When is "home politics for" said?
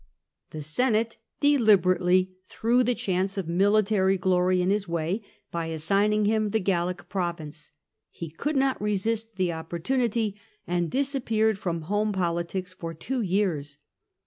11.81-12.95